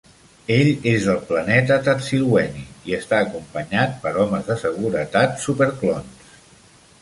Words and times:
Ell 0.53 0.69
és 0.91 1.03
del 1.09 1.19
planeta 1.31 1.77
Tadsilweny 1.87 2.57
i 2.61 2.95
està 3.01 3.19
acompanyat 3.27 3.93
per 4.07 4.15
homes 4.25 4.49
de 4.49 4.57
seguretat 4.65 5.39
"superclons". 5.45 6.33